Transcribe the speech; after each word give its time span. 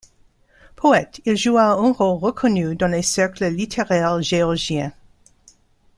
Poète, 0.75 1.21
il 1.25 1.37
joua 1.37 1.61
un 1.73 1.91
rôle 1.93 2.17
reconnu 2.17 2.75
dans 2.75 2.87
les 2.87 3.03
cercles 3.03 3.45
littéraires 3.53 4.19
géorgiens. 4.23 4.93